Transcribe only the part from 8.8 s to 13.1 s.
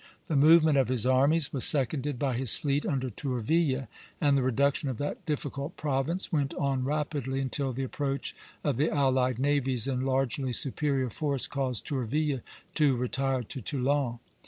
allied navies in largely superior force caused Tourville to